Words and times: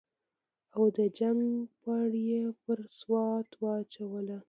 او 0.75 0.83
د 0.97 0.99
جنګ 1.19 1.39
پړه 1.81 2.09
یې 2.29 2.43
پر 2.63 2.79
سوات 2.99 3.49
واچوله. 3.61 4.37